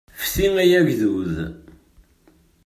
Fti 0.23 0.45
ay 0.61 0.73
agdud! 0.79 1.33